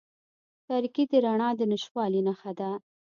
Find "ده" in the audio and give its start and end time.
2.59-2.69